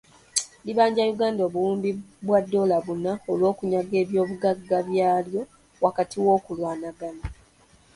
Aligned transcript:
Libanja 0.65 1.03
Uganda 1.13 1.41
obuwumbi 1.47 1.89
bwa 2.25 2.39
ddoola 2.43 2.77
buna 2.85 3.11
olw’okunyaga 3.31 3.95
ebyobugagga 4.03 4.77
byalyo 4.89 5.41
wakati 5.83 6.17
w’okulwanagana. 6.25 7.23